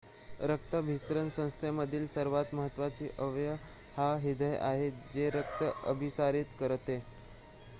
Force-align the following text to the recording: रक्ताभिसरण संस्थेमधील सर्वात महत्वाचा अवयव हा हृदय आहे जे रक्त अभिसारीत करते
रक्ताभिसरण 0.41 1.27
संस्थेमधील 1.29 2.07
सर्वात 2.07 2.53
महत्वाचा 2.55 3.05
अवयव 3.25 3.53
हा 3.97 4.11
हृदय 4.23 4.57
आहे 4.61 4.89
जे 5.13 5.29
रक्त 5.31 5.63
अभिसारीत 5.85 6.57
करते 6.59 7.01